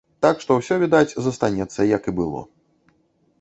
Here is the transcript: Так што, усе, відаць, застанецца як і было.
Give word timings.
Так 0.25 0.39
што, 0.45 0.55
усе, 0.61 0.77
відаць, 0.83 1.17
застанецца 1.27 1.85
як 1.91 2.03
і 2.13 2.15
было. 2.21 2.41